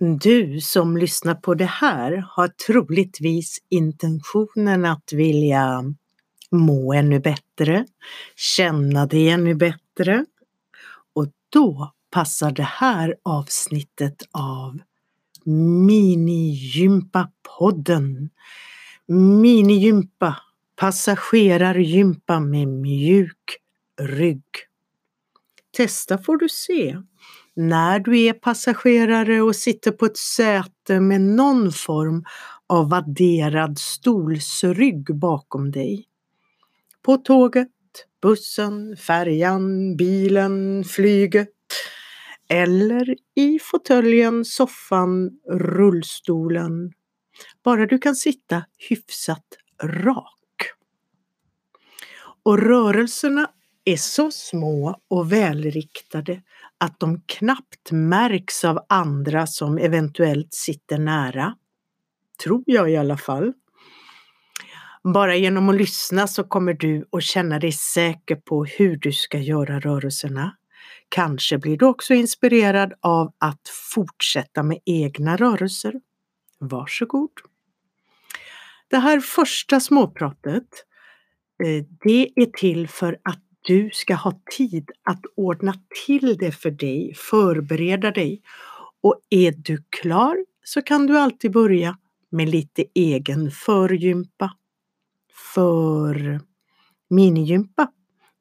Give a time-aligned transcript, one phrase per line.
[0.00, 5.94] Du som lyssnar på det här har troligtvis intentionen att vilja
[6.50, 7.86] må ännu bättre,
[8.36, 10.24] känna dig ännu bättre.
[11.14, 14.78] Och då passar det här avsnittet av
[15.44, 18.30] Minigympa-podden.
[19.42, 20.36] Minigympa,
[20.76, 23.56] passagerargympa med mjuk
[24.00, 24.44] rygg.
[25.76, 26.98] Testa får du se
[27.58, 32.24] när du är passagerare och sitter på ett säte med någon form
[32.66, 36.06] av vadderad stolsrygg bakom dig.
[37.02, 37.68] På tåget,
[38.22, 41.48] bussen, färjan, bilen, flyget
[42.48, 46.92] eller i fåtöljen, soffan, rullstolen.
[47.64, 49.46] Bara du kan sitta hyfsat
[49.82, 50.34] rak.
[52.42, 53.50] Och rörelserna
[53.84, 56.42] är så små och välriktade
[56.80, 61.54] att de knappt märks av andra som eventuellt sitter nära.
[62.42, 63.52] Tror jag i alla fall.
[65.14, 69.38] Bara genom att lyssna så kommer du att känna dig säker på hur du ska
[69.38, 70.56] göra rörelserna.
[71.08, 75.94] Kanske blir du också inspirerad av att fortsätta med egna rörelser.
[76.58, 77.30] Varsågod!
[78.90, 80.68] Det här första småpratet,
[81.64, 85.74] eh, det är till för att du ska ha tid att ordna
[86.06, 88.42] till det för dig, förbereda dig.
[89.00, 91.98] Och är du klar så kan du alltid börja
[92.30, 94.56] med lite egen förgympa.
[95.54, 96.40] För
[97.10, 97.92] minigympa,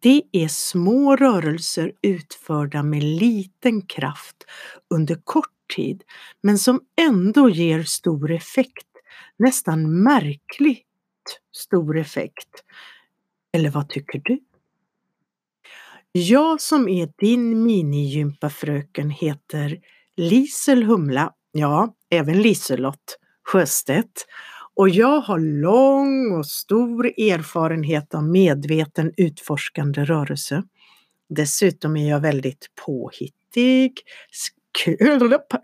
[0.00, 4.44] det är små rörelser utförda med liten kraft
[4.90, 6.02] under kort tid,
[6.40, 8.86] men som ändå ger stor effekt.
[9.36, 10.86] Nästan märkligt
[11.56, 12.64] stor effekt.
[13.52, 14.40] Eller vad tycker du?
[16.12, 19.78] Jag som är din minigympafröken heter
[20.16, 24.26] Lisel Humla, ja, även Liselott Sjöstedt.
[24.74, 30.62] Och jag har lång och stor erfarenhet av medveten utforskande rörelse.
[31.28, 34.00] Dessutom är jag väldigt påhittig,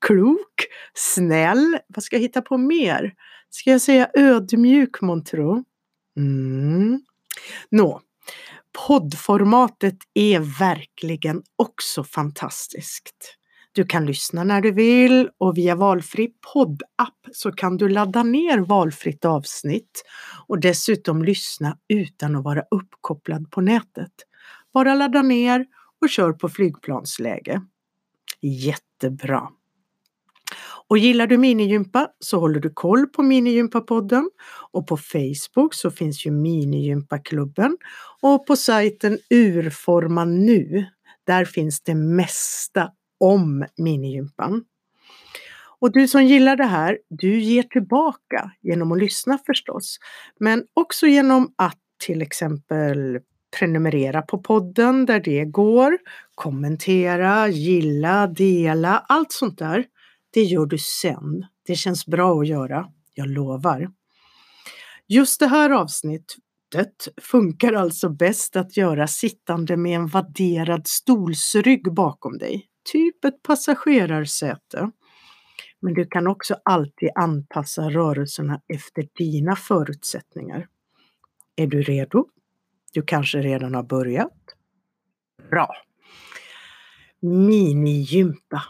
[0.00, 1.78] klok, snäll.
[1.88, 3.14] Vad ska jag hitta på mer?
[3.50, 5.64] Ska jag säga ödmjuk månntro?
[6.16, 7.00] Mm.
[7.70, 8.00] Nå,
[8.86, 13.34] poddformatet är verkligen också fantastiskt.
[13.72, 18.58] Du kan lyssna när du vill och via valfri poddapp så kan du ladda ner
[18.58, 20.04] valfritt avsnitt
[20.46, 24.12] och dessutom lyssna utan att vara uppkopplad på nätet.
[24.74, 25.66] Bara ladda ner
[26.00, 27.62] och kör på flygplansläge.
[28.40, 29.48] Jättebra!
[30.88, 34.30] Och gillar du minigympa så håller du koll på Minigympapodden
[34.72, 37.76] och på Facebook så finns ju Minigympaklubben
[38.22, 40.86] och på sajten Urforma nu.
[41.26, 42.90] Där finns det mesta
[43.20, 44.64] om minigympan.
[45.80, 49.98] Och du som gillar det här, du ger tillbaka genom att lyssna förstås,
[50.40, 53.18] men också genom att till exempel
[53.58, 55.98] prenumerera på podden där det går,
[56.34, 59.84] kommentera, gilla, dela, allt sånt där.
[60.30, 61.46] Det gör du sen.
[61.66, 63.90] Det känns bra att göra, jag lovar.
[65.06, 72.38] Just det här avsnittet funkar alltså bäst att göra sittande med en vadderad stolsrygg bakom
[72.38, 74.90] dig, typ ett passagerarsäte.
[75.80, 80.68] Men du kan också alltid anpassa rörelserna efter dina förutsättningar.
[81.56, 82.28] Är du redo?
[82.92, 84.32] Du kanske redan har börjat?
[85.50, 85.68] Bra!
[87.20, 88.62] Minigympa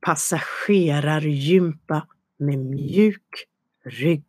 [0.00, 2.06] passagerargympa
[2.38, 3.46] med mjuk
[3.84, 4.26] rygg.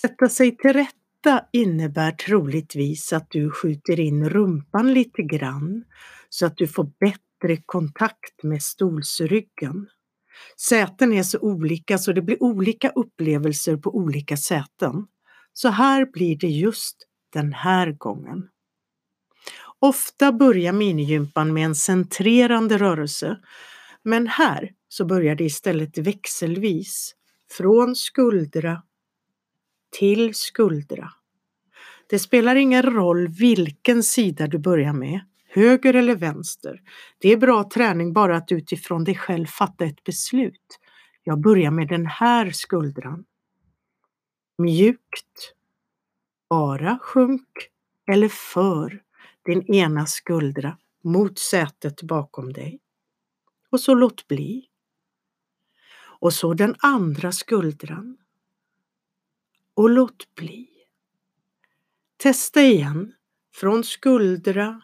[0.00, 5.84] Sätta sig till rätta innebär troligtvis att du skjuter in rumpan lite grann
[6.28, 9.88] så att du får bättre kontakt med stolsryggen.
[10.60, 15.06] Säten är så olika så det blir olika upplevelser på olika säten.
[15.52, 16.96] Så här blir det just
[17.32, 18.48] den här gången.
[19.84, 23.38] Ofta börjar minigympan med en centrerande rörelse,
[24.02, 27.14] men här så börjar det istället växelvis
[27.50, 28.82] från skuldra
[29.98, 31.10] till skuldra.
[32.10, 36.80] Det spelar ingen roll vilken sida du börjar med, höger eller vänster.
[37.18, 40.80] Det är bra träning bara att utifrån dig själv fatta ett beslut.
[41.24, 43.24] Jag börjar med den här skuldran.
[44.58, 45.54] Mjukt.
[46.48, 47.48] Bara sjunk
[48.06, 49.03] eller för
[49.44, 52.80] din ena skuldra mot sätet bakom dig.
[53.70, 54.68] Och så låt bli.
[56.20, 58.16] Och så den andra skuldran.
[59.74, 60.68] Och låt bli.
[62.16, 63.14] Testa igen.
[63.54, 64.80] Från skuldra,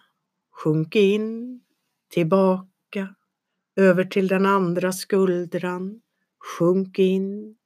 [0.50, 1.60] sjunk in,
[2.08, 3.14] tillbaka,
[3.76, 6.00] över till den andra skuldran,
[6.58, 7.56] sjunk in,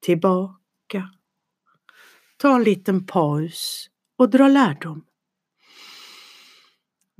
[0.00, 1.10] tillbaka.
[2.36, 5.07] Ta en liten paus och dra lärdom.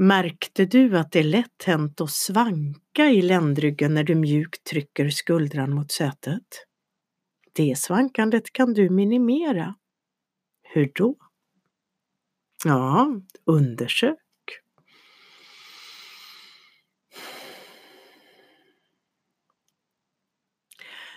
[0.01, 5.11] Märkte du att det är lätt hänt att svanka i ländryggen när du mjukt trycker
[5.11, 6.65] skuldran mot sätet?
[7.53, 9.75] Det svankandet kan du minimera.
[10.63, 11.17] Hur då?
[12.65, 14.19] Ja, undersök.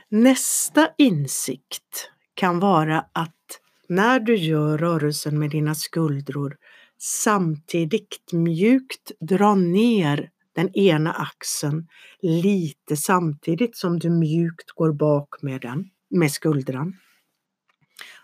[0.10, 6.58] Nästa insikt kan vara att när du gör rörelsen med dina skuldror
[7.04, 11.88] samtidigt mjukt dra ner den ena axeln
[12.22, 16.98] lite samtidigt som du mjukt går bak med den, med skuldran.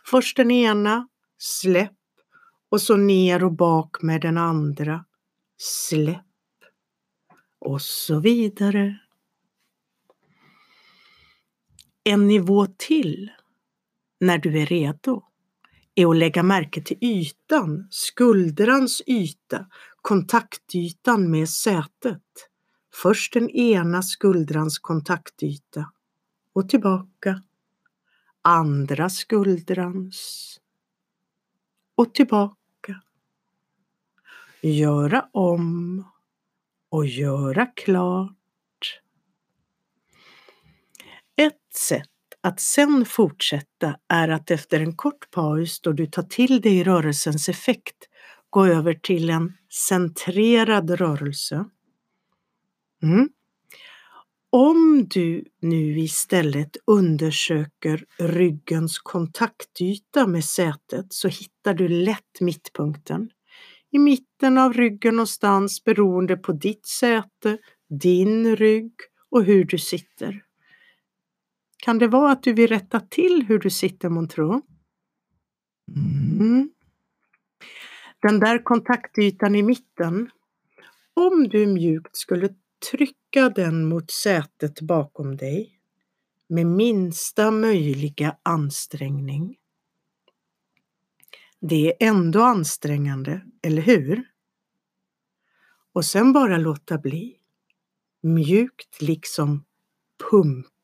[0.05, 1.07] Först den ena,
[1.37, 1.91] släpp
[2.69, 5.05] och så ner och bak med den andra,
[5.57, 6.23] släpp
[7.59, 8.99] och så vidare.
[12.03, 13.31] En nivå till
[14.19, 15.23] när du är redo
[15.97, 19.65] är att lägga märke till ytan, skuldrans yta,
[20.01, 22.23] kontaktytan med sätet.
[22.93, 25.91] Först den ena skuldrans kontaktyta
[26.53, 27.43] och tillbaka.
[28.41, 30.59] Andra skuldrans
[31.95, 33.01] och tillbaka.
[34.61, 36.03] Göra om
[36.89, 39.01] och göra klart.
[41.35, 42.16] Ett sätt
[42.47, 47.49] att sen fortsätta är att efter en kort paus då du tar till dig rörelsens
[47.49, 47.95] effekt
[48.49, 51.65] gå över till en centrerad rörelse.
[53.03, 53.29] Mm.
[54.49, 63.29] Om du nu istället undersöker ryggens kontaktyta med sätet så hittar du lätt mittpunkten.
[63.91, 67.57] I mitten av ryggen någonstans beroende på ditt säte,
[67.89, 68.93] din rygg
[69.31, 70.46] och hur du sitter.
[71.77, 74.61] Kan det vara att du vill rätta till hur du sitter månntro?
[76.39, 76.69] Mm.
[78.21, 80.29] Den där kontaktytan i mitten.
[81.13, 82.49] Om du mjukt skulle
[82.91, 85.79] trycka den mot sätet bakom dig
[86.49, 89.57] med minsta möjliga ansträngning.
[91.59, 94.23] Det är ändå ansträngande, eller hur?
[95.93, 97.37] Och sen bara låta bli.
[98.21, 99.65] Mjukt liksom
[100.29, 100.76] pumpa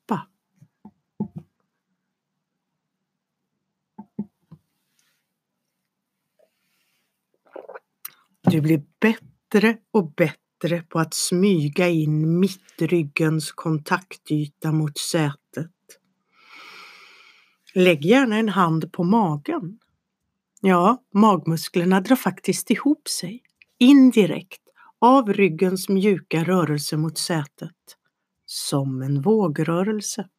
[8.43, 15.71] Du blir bättre och bättre på att smyga in mittryggens kontaktyta mot sätet.
[17.73, 19.79] Lägg gärna en hand på magen.
[20.61, 23.43] Ja, magmusklerna drar faktiskt ihop sig
[23.77, 24.61] indirekt
[24.99, 27.97] av ryggens mjuka rörelse mot sätet.
[28.45, 30.29] Som en vågrörelse.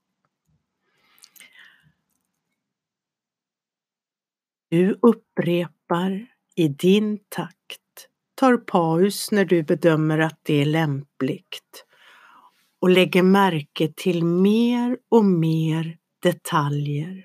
[4.69, 7.84] Du upprepar i din takt
[8.35, 11.85] tar paus när du bedömer att det är lämpligt
[12.81, 17.25] och lägger märke till mer och mer detaljer.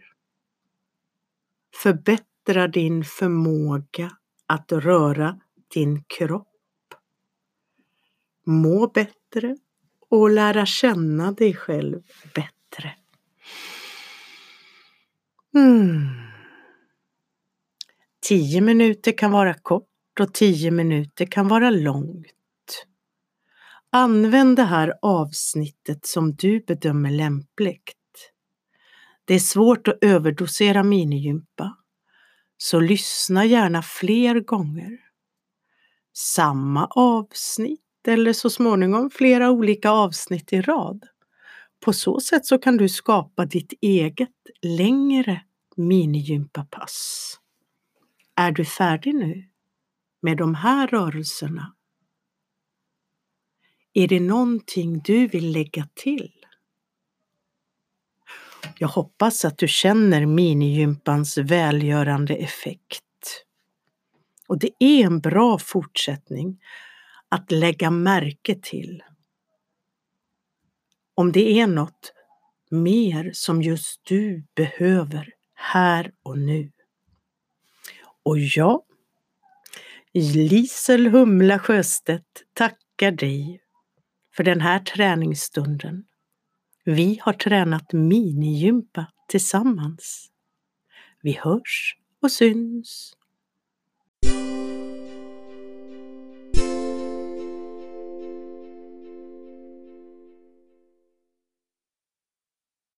[1.75, 5.39] Förbättra din förmåga att röra
[5.73, 6.47] din kropp.
[8.45, 9.57] Må bättre
[10.09, 12.01] och lära känna dig själv
[12.35, 12.95] bättre.
[15.56, 16.07] Mm.
[18.21, 19.88] Tio minuter kan vara kort
[20.21, 22.26] och tio minuter kan vara långt.
[23.92, 27.95] Använd det här avsnittet som du bedömer lämpligt.
[29.26, 31.76] Det är svårt att överdosera minigympa,
[32.57, 34.97] så lyssna gärna fler gånger.
[36.14, 41.06] Samma avsnitt eller så småningom flera olika avsnitt i rad.
[41.80, 44.30] På så sätt så kan du skapa ditt eget
[44.61, 45.42] längre
[45.76, 47.35] minigympapass.
[48.35, 49.48] Är du färdig nu?
[50.21, 51.76] Med de här rörelserna?
[53.94, 56.45] Är det någonting du vill lägga till?
[58.78, 63.04] Jag hoppas att du känner minigympans välgörande effekt.
[64.47, 66.61] Och det är en bra fortsättning
[67.30, 69.04] att lägga märke till.
[71.16, 72.14] Om det är något
[72.69, 76.71] mer som just du behöver här och nu.
[78.23, 78.85] Och ja,
[80.13, 83.61] Lisel Humla Sjöstedt tackar dig
[84.35, 86.04] för den här träningsstunden.
[86.85, 90.30] Vi har tränat minigympa tillsammans.
[91.21, 93.13] Vi hörs och syns.